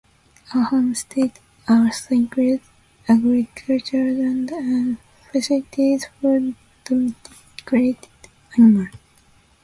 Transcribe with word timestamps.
A 0.55 0.63
homestead 0.63 1.33
also 1.69 2.15
includes 2.15 2.67
agricultural 3.07 4.15
land 4.15 4.49
and 4.49 4.97
facilities 5.31 6.07
for 6.19 6.39
domesticated 6.85 8.07
animals. 8.57 8.89